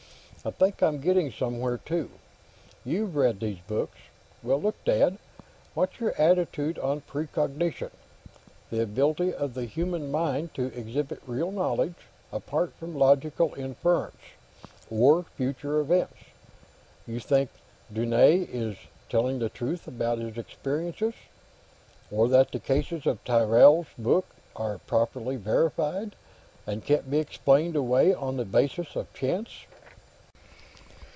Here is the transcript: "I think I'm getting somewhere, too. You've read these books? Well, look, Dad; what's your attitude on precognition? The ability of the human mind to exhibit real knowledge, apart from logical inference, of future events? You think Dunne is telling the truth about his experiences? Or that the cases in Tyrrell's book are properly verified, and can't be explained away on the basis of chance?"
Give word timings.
"I 0.43 0.49
think 0.49 0.81
I'm 0.81 0.99
getting 0.99 1.29
somewhere, 1.29 1.77
too. 1.77 2.09
You've 2.83 3.15
read 3.15 3.39
these 3.39 3.59
books? 3.67 3.95
Well, 4.41 4.59
look, 4.59 4.83
Dad; 4.83 5.19
what's 5.75 5.99
your 5.99 6.19
attitude 6.19 6.79
on 6.79 7.01
precognition? 7.01 7.91
The 8.71 8.81
ability 8.81 9.35
of 9.35 9.53
the 9.53 9.65
human 9.65 10.09
mind 10.09 10.55
to 10.55 10.75
exhibit 10.75 11.21
real 11.27 11.51
knowledge, 11.51 12.07
apart 12.31 12.73
from 12.73 12.95
logical 12.97 13.53
inference, 13.53 14.15
of 14.89 15.27
future 15.37 15.79
events? 15.79 16.17
You 17.05 17.19
think 17.19 17.51
Dunne 17.93 18.11
is 18.15 18.77
telling 19.09 19.37
the 19.37 19.47
truth 19.49 19.87
about 19.87 20.17
his 20.17 20.39
experiences? 20.39 21.13
Or 22.09 22.27
that 22.29 22.51
the 22.51 22.59
cases 22.59 23.05
in 23.05 23.19
Tyrrell's 23.25 23.85
book 23.95 24.25
are 24.55 24.79
properly 24.79 25.35
verified, 25.35 26.15
and 26.65 26.83
can't 26.83 27.11
be 27.11 27.19
explained 27.19 27.75
away 27.75 28.11
on 28.11 28.37
the 28.37 28.45
basis 28.45 28.95
of 28.95 29.13
chance?" 29.13 29.51